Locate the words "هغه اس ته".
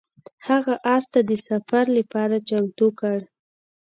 0.47-1.19